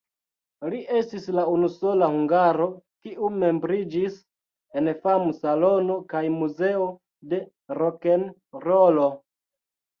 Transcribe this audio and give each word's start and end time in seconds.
Li 0.73 0.77
estis 0.99 1.27
la 1.39 1.43
unusola 1.55 2.07
hungaro, 2.15 2.65
kiu 3.05 3.29
membriĝis 3.43 4.17
en 4.81 4.91
Fam-Salono 5.05 6.01
kaj 6.17 6.25
Muzeo 6.41 6.91
de 7.37 7.45
Rokenrolo. 7.85 9.11